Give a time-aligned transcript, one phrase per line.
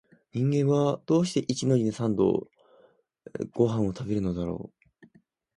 [0.33, 4.71] 人間は、どうして一日に三度々々ごはんを食べるのだろ
[5.03, 5.07] う